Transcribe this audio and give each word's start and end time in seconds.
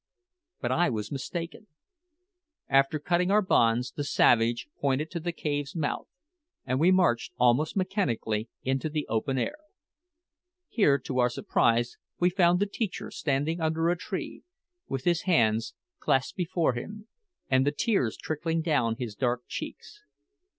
But 0.61 0.71
I 0.71 0.89
was 0.89 1.11
mistaken. 1.11 1.67
After 2.67 2.97
cutting 2.97 3.29
our 3.29 3.43
bonds 3.43 3.91
the 3.91 4.03
savage 4.03 4.67
pointed 4.79 5.11
to 5.11 5.19
the 5.19 5.31
cave's 5.31 5.75
mouth, 5.75 6.07
and 6.65 6.79
we 6.79 6.89
marched, 6.89 7.33
almost 7.37 7.75
mechanically, 7.77 8.49
into 8.63 8.89
the 8.89 9.05
open 9.07 9.37
air. 9.37 9.57
Here, 10.69 10.97
to 10.97 11.19
our 11.19 11.29
surprise, 11.29 11.97
we 12.19 12.31
found 12.31 12.59
the 12.59 12.65
teacher 12.65 13.11
standing 13.11 13.61
under 13.61 13.89
a 13.89 13.95
tree, 13.95 14.41
with 14.87 15.03
his 15.03 15.21
hands 15.29 15.75
clasped 15.99 16.35
before 16.35 16.73
him, 16.73 17.07
and 17.47 17.63
the 17.63 17.71
tears 17.71 18.17
trickling 18.17 18.63
down 18.63 18.95
his 18.97 19.13
dark 19.13 19.43
cheeks. 19.47 20.01